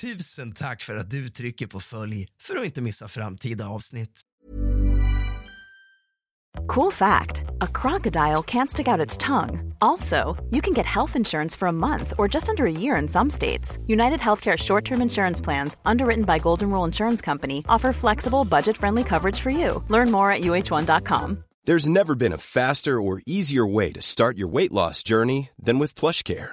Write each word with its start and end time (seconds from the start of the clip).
Tusen 0.00 0.52
tack 0.52 0.82
för 0.82 0.96
att 0.96 1.10
du 1.10 1.28
trycker 1.28 1.66
på 1.66 1.80
följ 1.80 2.26
för 2.42 2.56
att 2.56 2.64
inte 2.64 2.82
missa 2.82 3.08
framtida 3.08 3.68
avsnitt. 3.68 4.20
Cool 6.74 6.92
fact 6.92 7.44
a 7.60 7.66
crocodile 7.66 8.42
can't 8.42 8.68
stick 8.70 8.88
out 8.88 9.06
its 9.06 9.18
tongue. 9.18 9.74
Also, 9.80 10.36
you 10.50 10.62
can 10.62 10.74
get 10.74 10.86
health 10.86 11.16
insurance 11.16 11.58
for 11.58 11.68
a 11.68 11.72
month 11.72 12.12
or 12.18 12.28
just 12.34 12.48
under 12.48 12.64
a 12.64 12.80
year 12.80 13.02
in 13.02 13.08
some 13.08 13.30
states. 13.30 13.78
United 13.86 14.20
Healthcare 14.20 14.56
short 14.56 14.84
term 14.84 15.02
insurance 15.02 15.44
plans, 15.44 15.76
underwritten 15.84 16.24
by 16.24 16.38
Golden 16.38 16.70
Rule 16.70 16.86
Insurance 16.86 17.24
Company, 17.24 17.62
offer 17.68 17.92
flexible, 17.92 18.44
budget 18.44 18.76
friendly 18.76 19.04
coverage 19.04 19.40
for 19.40 19.50
you. 19.50 19.82
Learn 19.88 20.10
more 20.10 20.32
at 20.32 20.42
uh1.com. 20.42 21.44
There's 21.64 21.88
never 21.88 22.14
been 22.14 22.32
a 22.32 22.38
faster 22.38 23.00
or 23.00 23.20
easier 23.26 23.66
way 23.66 23.92
to 23.92 24.02
start 24.02 24.38
your 24.38 24.52
weight 24.52 24.72
loss 24.72 25.02
journey 25.02 25.50
than 25.58 25.78
with 25.78 25.94
PlushCare. 25.94 26.52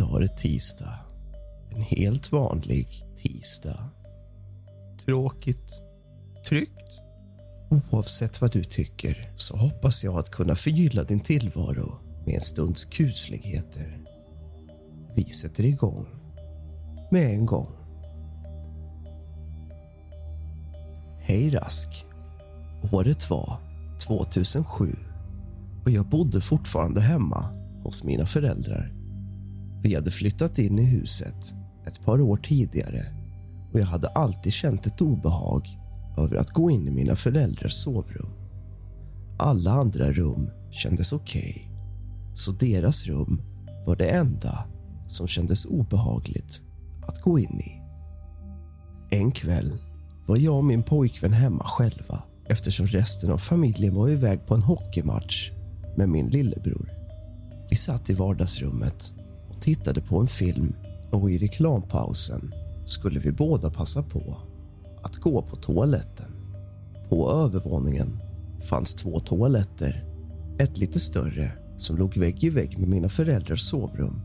Idag 0.00 0.16
är 0.16 0.20
det 0.20 0.36
tisdag. 0.36 0.98
En 1.70 1.82
helt 1.82 2.32
vanlig 2.32 3.04
tisdag. 3.16 3.90
Tråkigt. 5.04 5.82
Tryggt. 6.48 7.02
Oavsett 7.70 8.40
vad 8.40 8.52
du 8.52 8.64
tycker 8.64 9.32
så 9.36 9.56
hoppas 9.56 10.04
jag 10.04 10.18
att 10.18 10.30
kunna 10.30 10.54
förgylla 10.54 11.02
din 11.02 11.20
tillvaro 11.20 11.98
med 12.26 12.34
en 12.34 12.40
stunds 12.40 12.84
kusligheter. 12.84 14.04
Vi 15.16 15.24
sätter 15.24 15.64
igång 15.64 16.06
med 17.10 17.34
en 17.34 17.46
gång. 17.46 17.76
Hej 21.20 21.50
Rask. 21.50 22.06
Året 22.92 23.30
var 23.30 23.58
2007 24.06 24.96
och 25.84 25.90
jag 25.90 26.08
bodde 26.08 26.40
fortfarande 26.40 27.00
hemma 27.00 27.44
hos 27.82 28.04
mina 28.04 28.26
föräldrar. 28.26 28.99
Vi 29.82 29.94
hade 29.94 30.10
flyttat 30.10 30.58
in 30.58 30.78
i 30.78 30.84
huset 30.84 31.54
ett 31.86 32.04
par 32.04 32.20
år 32.20 32.36
tidigare 32.36 33.06
och 33.72 33.80
jag 33.80 33.86
hade 33.86 34.08
alltid 34.08 34.52
känt 34.52 34.86
ett 34.86 35.00
obehag 35.00 35.68
över 36.18 36.36
att 36.36 36.50
gå 36.50 36.70
in 36.70 36.88
i 36.88 36.90
mina 36.90 37.16
föräldrars 37.16 37.72
sovrum. 37.72 38.30
Alla 39.38 39.70
andra 39.70 40.12
rum 40.12 40.50
kändes 40.70 41.12
okej, 41.12 41.54
okay, 41.56 42.34
så 42.34 42.52
deras 42.52 43.06
rum 43.06 43.42
var 43.86 43.96
det 43.96 44.06
enda 44.06 44.64
som 45.06 45.28
kändes 45.28 45.64
obehagligt 45.64 46.62
att 47.06 47.22
gå 47.22 47.38
in 47.38 47.60
i. 47.60 47.82
En 49.10 49.32
kväll 49.32 49.72
var 50.26 50.36
jag 50.36 50.56
och 50.56 50.64
min 50.64 50.82
pojkvän 50.82 51.32
hemma 51.32 51.64
själva 51.64 52.22
eftersom 52.48 52.86
resten 52.86 53.30
av 53.30 53.38
familjen 53.38 53.94
var 53.94 54.08
iväg 54.08 54.46
på 54.46 54.54
en 54.54 54.62
hockeymatch 54.62 55.50
med 55.96 56.08
min 56.08 56.28
lillebror. 56.28 56.90
Vi 57.70 57.76
satt 57.76 58.10
i 58.10 58.14
vardagsrummet 58.14 59.14
tittade 59.60 60.00
på 60.00 60.18
en 60.18 60.26
film 60.26 60.74
och 61.10 61.30
i 61.30 61.38
reklampausen 61.38 62.54
skulle 62.84 63.20
vi 63.20 63.32
båda 63.32 63.70
passa 63.70 64.02
på 64.02 64.36
att 65.02 65.16
gå 65.16 65.42
på 65.42 65.56
toaletten. 65.56 66.32
På 67.08 67.30
övervåningen 67.30 68.20
fanns 68.68 68.94
två 68.94 69.20
toaletter. 69.20 70.04
Ett 70.58 70.78
lite 70.78 71.00
större 71.00 71.52
som 71.78 71.96
låg 71.96 72.16
vägg 72.16 72.44
i 72.44 72.50
vägg 72.50 72.78
med 72.78 72.88
mina 72.88 73.08
föräldrars 73.08 73.60
sovrum 73.60 74.20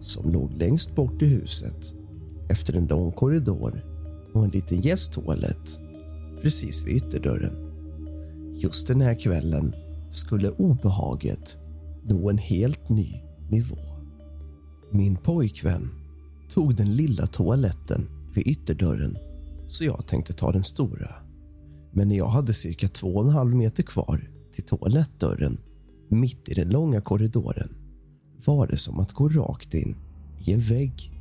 som 0.00 0.32
låg 0.32 0.52
längst 0.56 0.94
bort 0.94 1.22
i 1.22 1.26
huset 1.26 1.94
efter 2.48 2.76
en 2.76 2.86
lång 2.86 3.12
korridor 3.12 3.84
och 4.34 4.44
en 4.44 4.50
liten 4.50 4.80
gästtoalett 4.80 5.80
precis 6.42 6.82
vid 6.82 6.96
ytterdörren. 6.96 7.56
Just 8.56 8.88
den 8.88 9.00
här 9.00 9.14
kvällen 9.14 9.74
skulle 10.10 10.50
obehaget 10.50 11.58
nå 12.02 12.30
en 12.30 12.38
helt 12.38 12.88
ny 12.88 13.20
nivå. 13.50 13.99
Min 14.92 15.16
pojkvän 15.16 15.90
tog 16.54 16.74
den 16.74 16.96
lilla 16.96 17.26
toaletten 17.26 18.08
vid 18.34 18.46
ytterdörren 18.46 19.16
så 19.66 19.84
jag 19.84 20.06
tänkte 20.06 20.32
ta 20.32 20.52
den 20.52 20.64
stora. 20.64 21.14
Men 21.92 22.08
när 22.08 22.16
jag 22.16 22.28
hade 22.28 22.54
cirka 22.54 22.88
två 22.88 23.14
och 23.16 23.24
en 23.24 23.30
halv 23.30 23.54
meter 23.54 23.82
kvar 23.82 24.30
till 24.52 24.64
toalettdörren 24.64 25.58
mitt 26.10 26.48
i 26.48 26.54
den 26.54 26.68
långa 26.68 27.00
korridoren 27.00 27.68
var 28.46 28.66
det 28.66 28.76
som 28.76 29.00
att 29.00 29.12
gå 29.12 29.28
rakt 29.28 29.74
in 29.74 29.96
i 30.38 30.52
en 30.52 30.60
vägg. 30.60 31.12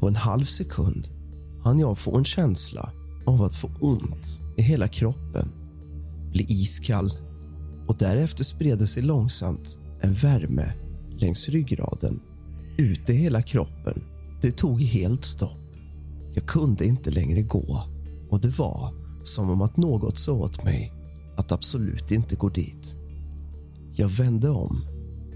På 0.00 0.08
en 0.08 0.16
halv 0.16 0.44
sekund 0.44 1.08
hann 1.64 1.78
jag 1.78 1.98
få 1.98 2.16
en 2.16 2.24
känsla 2.24 2.92
av 3.26 3.42
att 3.42 3.54
få 3.54 3.70
ont 3.80 4.40
i 4.56 4.62
hela 4.62 4.88
kroppen, 4.88 5.48
bli 6.32 6.46
iskall 6.48 7.10
och 7.88 7.96
därefter 7.98 8.44
spred 8.44 8.78
det 8.78 8.86
sig 8.86 9.02
långsamt 9.02 9.78
en 10.00 10.12
värme 10.12 10.72
längs 11.18 11.48
ryggraden, 11.48 12.20
ut 12.78 13.10
i 13.10 13.12
hela 13.12 13.42
kroppen. 13.42 14.02
Det 14.42 14.50
tog 14.50 14.82
helt 14.82 15.24
stopp. 15.24 15.58
Jag 16.34 16.46
kunde 16.46 16.86
inte 16.86 17.10
längre 17.10 17.42
gå 17.42 17.82
och 18.30 18.40
det 18.40 18.58
var 18.58 18.94
som 19.24 19.50
om 19.50 19.62
att 19.62 19.76
något 19.76 20.18
sa 20.18 20.32
åt 20.32 20.64
mig 20.64 20.92
att 21.36 21.52
absolut 21.52 22.10
inte 22.10 22.36
gå 22.36 22.48
dit. 22.48 22.96
Jag 23.96 24.08
vände 24.08 24.50
om 24.50 24.86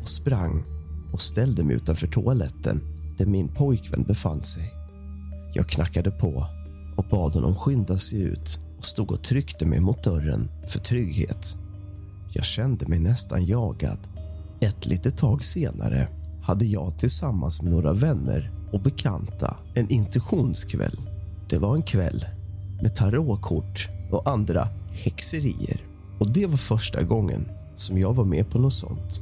och 0.00 0.09
sprang 0.09 0.65
och 1.12 1.21
ställde 1.21 1.65
mig 1.65 1.76
utanför 1.76 2.06
toaletten 2.06 2.81
där 3.19 3.26
min 3.26 3.49
pojkvän 3.49 4.03
befann 4.03 4.43
sig. 4.43 4.72
Jag 5.55 5.69
knackade 5.69 6.10
på 6.10 6.47
och 6.97 7.05
bad 7.10 7.34
honom 7.34 7.55
skynda 7.55 7.99
sig 7.99 8.22
ut 8.22 8.59
och 8.78 8.84
stod 8.84 9.10
och 9.10 9.22
tryckte 9.22 9.66
mig 9.66 9.81
mot 9.81 10.03
dörren 10.03 10.50
för 10.69 10.81
trygghet. 10.81 11.56
Jag 12.32 12.44
kände 12.44 12.87
mig 12.87 12.99
nästan 12.99 13.47
jagad. 13.47 13.99
Ett 14.60 14.87
litet 14.87 15.16
tag 15.16 15.44
senare 15.44 16.09
hade 16.48 16.64
jag 16.64 16.98
tillsammans 16.98 17.62
med 17.62 17.72
några 17.72 17.92
vänner 17.92 18.53
och 18.72 18.82
bekanta 18.82 19.56
en 19.75 19.88
intuitionskväll. 19.88 20.97
Det 21.48 21.59
var 21.59 21.75
en 21.75 21.82
kväll 21.82 22.25
med 22.82 22.94
tarotkort 22.94 23.88
och 24.10 24.31
andra 24.31 24.69
häxerier. 24.91 25.81
Och 26.20 26.32
Det 26.32 26.47
var 26.47 26.56
första 26.56 27.03
gången 27.03 27.48
som 27.76 27.98
jag 27.98 28.14
var 28.14 28.25
med 28.25 28.50
på 28.50 28.58
något 28.58 28.72
sånt. 28.72 29.20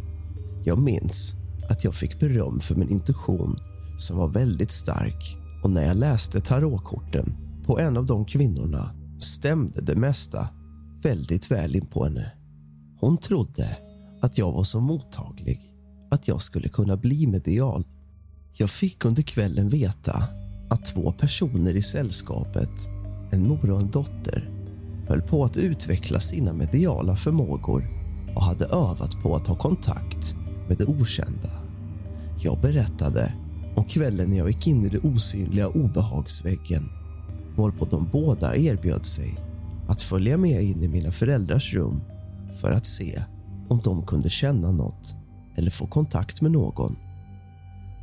Jag 0.65 0.79
minns 0.79 1.35
att 1.69 1.85
jag 1.85 1.95
fick 1.95 2.21
beröm 2.21 2.61
för 2.61 2.75
min 2.75 2.91
intuition 2.91 3.57
som 3.99 4.19
var 4.19 4.29
väldigt 4.29 4.71
stark 4.71 5.37
och 5.65 5.71
när 5.71 5.87
jag 5.87 5.97
läste 5.97 6.41
tarotkorten 6.41 7.37
på 7.67 7.79
en 7.79 7.97
av 7.97 8.07
de 8.07 8.25
kvinnorna 8.25 8.91
stämde 9.21 9.81
det 9.81 9.97
mesta 9.97 10.49
väldigt 11.03 11.51
väl 11.51 11.77
in 11.77 11.87
på 11.87 12.05
henne. 12.05 12.33
Hon 13.01 13.19
trodde 13.19 13.77
att 14.23 14.39
jag 14.39 14.53
var 14.53 14.63
så 14.63 14.81
mottaglig 14.81 15.76
att 16.17 16.29
jag 16.29 16.43
skulle 16.43 16.69
kunna 16.69 16.97
bli 16.97 17.27
medial. 17.27 17.85
Jag 18.53 18.71
fick 18.71 19.05
under 19.05 19.23
kvällen 19.23 19.69
veta 19.69 20.23
att 20.71 20.85
två 20.85 21.13
personer 21.13 21.77
i 21.77 21.83
sällskapet, 21.83 22.71
en 23.33 23.49
mor 23.49 23.71
och 23.71 23.81
en 23.81 23.91
dotter 23.91 24.51
höll 25.09 25.23
på 25.23 25.45
att 25.45 25.57
utveckla 25.57 26.21
sina 26.21 26.53
mediala 26.53 27.17
förmågor 27.17 27.89
och 28.37 28.43
hade 28.43 28.65
övat 28.65 29.23
på 29.23 29.37
att 29.37 29.47
ha 29.47 29.57
kontakt 29.57 30.37
med 30.69 30.79
det 30.79 30.85
okända. 30.85 31.51
Jag 32.41 32.61
berättade 32.61 33.35
om 33.77 33.85
kvällen 33.85 34.31
när 34.31 34.37
jag 34.37 34.49
gick 34.49 34.67
in 34.67 34.87
i 34.87 34.89
det 34.89 34.99
osynliga 34.99 35.69
obehagsväggen 35.69 36.89
varpå 37.57 37.85
de 37.85 38.09
båda 38.13 38.57
erbjöd 38.57 39.07
sig 39.07 39.39
att 39.89 40.03
följa 40.03 40.37
med 40.37 40.63
in 40.63 40.83
i 40.83 40.89
mina 40.89 41.11
föräldrars 41.11 41.75
rum 41.75 42.01
för 42.61 42.71
att 42.71 42.87
se 42.87 43.23
om 43.69 43.81
de 43.85 44.07
kunde 44.07 44.31
känna 44.31 44.71
något 44.73 45.17
eller 45.57 45.71
få 45.71 45.87
kontakt 45.87 46.43
med 46.43 46.51
någon. 46.51 46.97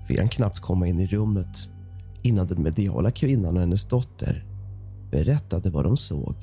Vi 0.08 0.20
hann 0.20 0.30
knappt 0.30 0.60
komma 0.60 0.88
in 0.88 1.00
i 1.00 1.08
rummet 1.08 1.70
innan 2.22 2.48
den 2.48 2.64
mediala 2.64 3.12
kvinnan 3.12 3.56
och 3.56 3.60
hennes 3.60 3.86
dotter 3.86 4.46
berättade 5.12 5.70
vad 5.70 5.86
de 5.86 5.98
såg. 5.98 6.36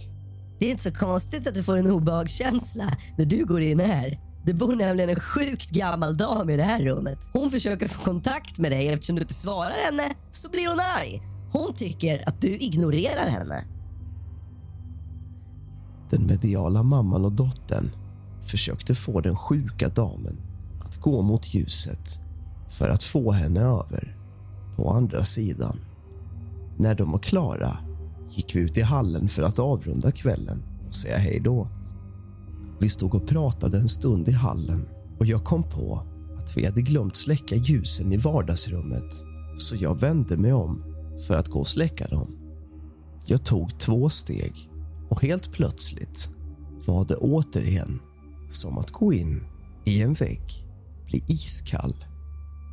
Det 0.58 0.66
är 0.66 0.70
inte 0.70 0.82
så 0.82 0.92
konstigt 0.92 1.48
att 1.48 1.54
du 1.54 1.62
får 1.62 1.76
en 1.76 1.90
obehagskänsla 1.90 2.90
när 3.18 3.24
du 3.24 3.44
går 3.44 3.60
in 3.60 3.80
här. 3.80 4.20
Det 4.44 4.54
bor 4.54 4.74
nämligen 4.74 5.10
en 5.10 5.20
sjukt 5.20 5.70
gammal 5.70 6.16
dam 6.16 6.50
i 6.50 6.56
det 6.56 6.62
här 6.62 6.82
rummet. 6.82 7.18
Hon 7.32 7.50
försöker 7.50 7.88
få 7.88 8.04
kontakt 8.04 8.58
med 8.58 8.72
dig 8.72 8.88
eftersom 8.88 9.16
du 9.16 9.22
inte 9.22 9.34
svarar 9.34 9.84
henne 9.84 10.14
så 10.30 10.48
blir 10.48 10.68
hon 10.68 10.80
arg. 10.98 11.22
Hon 11.52 11.74
tycker 11.74 12.28
att 12.28 12.40
du 12.40 12.48
ignorerar 12.48 13.28
henne. 13.28 13.64
Den 16.10 16.26
mediala 16.26 16.82
mamman 16.82 17.24
och 17.24 17.32
dottern 17.32 17.90
försökte 18.42 18.94
få 18.94 19.20
den 19.20 19.36
sjuka 19.36 19.88
damen 19.88 20.49
att 21.00 21.04
gå 21.04 21.22
mot 21.22 21.54
ljuset 21.54 22.20
för 22.68 22.88
att 22.88 23.02
få 23.02 23.32
henne 23.32 23.60
över 23.60 24.16
på 24.76 24.90
andra 24.90 25.24
sidan. 25.24 25.78
När 26.78 26.94
de 26.94 27.12
var 27.12 27.18
klara 27.18 27.78
gick 28.30 28.56
vi 28.56 28.60
ut 28.60 28.78
i 28.78 28.82
hallen 28.82 29.28
för 29.28 29.42
att 29.42 29.58
avrunda 29.58 30.12
kvällen 30.12 30.62
och 30.88 30.94
säga 30.94 31.18
hej 31.18 31.40
då. 31.44 31.68
Vi 32.80 32.88
stod 32.88 33.14
och 33.14 33.28
pratade 33.28 33.78
en 33.78 33.88
stund 33.88 34.28
i 34.28 34.32
hallen 34.32 34.88
och 35.18 35.26
jag 35.26 35.44
kom 35.44 35.62
på 35.62 36.02
att 36.38 36.56
vi 36.56 36.66
hade 36.66 36.82
glömt 36.82 37.16
släcka 37.16 37.54
ljusen 37.54 38.12
i 38.12 38.16
vardagsrummet 38.16 39.14
så 39.58 39.76
jag 39.76 40.00
vände 40.00 40.36
mig 40.36 40.52
om 40.52 40.82
för 41.26 41.36
att 41.36 41.48
gå 41.48 41.58
och 41.58 41.68
släcka 41.68 42.06
dem. 42.06 42.36
Jag 43.26 43.44
tog 43.44 43.78
två 43.78 44.08
steg 44.08 44.70
och 45.08 45.22
helt 45.22 45.52
plötsligt 45.52 46.28
var 46.86 47.04
det 47.04 47.16
återigen 47.16 48.00
som 48.50 48.78
att 48.78 48.90
gå 48.90 49.12
in 49.12 49.44
i 49.84 50.02
en 50.02 50.14
vägg, 50.14 50.69
bli 51.10 51.24
iskall 51.26 51.94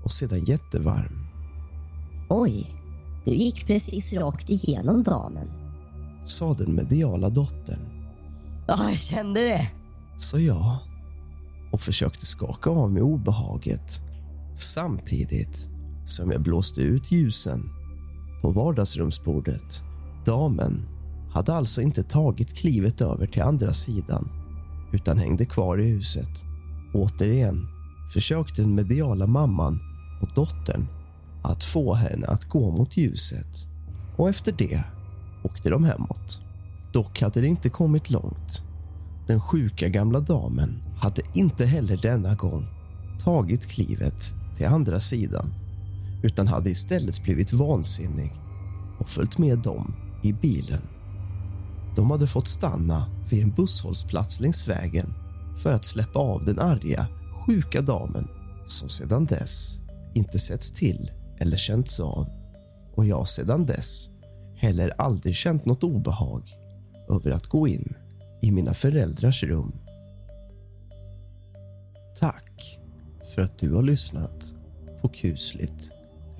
och 0.04 0.12
sedan 0.12 0.44
jättevarm. 0.45 1.28
Oj, 2.30 2.72
du 3.25 3.31
gick 3.31 3.68
precis 3.68 4.13
rakt 4.13 4.50
igenom 4.50 5.04
damen. 5.04 5.48
Sa 6.25 6.54
den 6.54 6.75
mediala 6.75 7.30
dottern. 7.30 7.80
Ja, 8.68 8.89
jag 8.89 9.00
kände 9.00 9.42
det. 9.42 9.72
Sa 10.19 10.39
jag 10.39 10.78
och 11.72 11.81
försökte 11.81 12.25
skaka 12.25 12.69
av 12.69 12.92
mig 12.92 13.01
obehaget 13.01 14.01
samtidigt 14.57 15.68
som 16.06 16.31
jag 16.31 16.42
blåste 16.42 16.81
ut 16.81 17.12
ljusen 17.12 17.69
på 18.42 18.51
vardagsrumsbordet. 18.51 19.83
Damen 20.25 20.86
hade 21.33 21.54
alltså 21.54 21.81
inte 21.81 22.04
tagit 22.04 22.54
klivet 22.54 23.01
över 23.01 23.28
till 23.28 23.42
andra 23.42 23.74
sidan 23.74 24.30
utan 24.94 25.18
hängde 25.18 25.45
kvar 25.45 25.81
i 25.81 25.90
huset. 25.90 26.45
Återigen 26.94 27.77
försökte 28.13 28.62
den 28.62 28.75
mediala 28.75 29.27
mamman 29.27 29.80
och 30.21 30.30
dottern 30.36 30.88
att 31.44 31.63
få 31.63 31.94
henne 31.94 32.27
att 32.27 32.45
gå 32.45 32.71
mot 32.71 32.98
ljuset 32.98 33.68
och 34.18 34.30
efter 34.30 34.51
det 34.51 34.83
åkte 35.44 35.69
de 35.69 35.83
hemåt. 35.83 36.42
Dock 36.94 37.21
hade 37.21 37.42
det 37.42 37.48
inte 37.48 37.69
kommit 37.69 38.09
långt. 38.09 38.63
Den 39.27 39.42
sjuka 39.42 39.89
gamla 39.89 40.19
damen 40.19 40.83
hade 40.98 41.21
inte 41.33 41.65
heller 41.65 41.98
denna 41.98 42.36
gång 42.36 42.68
tagit 43.24 43.68
klivet 43.68 44.33
till 44.56 44.68
andra 44.68 45.00
sidan 45.00 45.54
utan 46.24 46.48
hade 46.48 46.69
istället 46.69 47.24
blivit 47.24 47.54
vansinnig 47.54 48.33
och 49.00 49.09
följt 49.09 49.38
med 49.38 49.59
dem 49.59 49.95
i 50.24 50.33
bilen. 50.33 50.81
De 51.95 52.12
hade 52.12 52.27
fått 52.27 52.48
stanna 52.48 53.06
vid 53.30 53.44
en 53.44 53.51
busshållplats 53.51 54.39
längs 54.39 54.68
vägen 54.68 55.13
för 55.63 55.74
att 55.74 55.86
släppa 55.86 56.19
av 56.19 56.45
den 56.45 56.59
arga, 56.59 57.07
sjuka 57.48 57.82
damen 57.82 58.28
som 58.66 58.90
sedan 58.90 59.26
dess 59.26 59.80
inte 60.14 60.40
setts 60.40 60.72
till 60.72 61.12
eller 61.40 61.58
känts 61.58 62.00
av. 62.00 62.28
Och 62.96 63.06
jag 63.06 63.28
sedan 63.28 63.66
dess 63.66 64.10
heller 64.56 64.94
aldrig 64.98 65.36
känt 65.36 65.66
något 65.66 65.84
obehag 65.84 66.44
över 67.10 67.32
att 67.32 67.48
gå 67.48 67.68
in 67.68 67.94
i 68.42 68.52
mina 68.52 68.74
föräldrars 68.74 69.44
rum. 69.44 69.80
Tack 72.20 72.80
för 73.36 73.42
att 73.42 73.60
du 73.60 73.74
har 73.74 73.84
lyssnat 73.84 74.54
på 75.02 75.10
kusligt, 75.10 75.92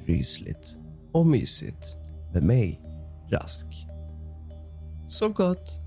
rysligt 0.06 0.77
och 1.13 1.27
mysigt 1.27 1.98
med 2.33 2.44
mig, 2.44 2.81
Rask. 3.31 3.68
Sov 5.07 5.33
gott! 5.33 5.87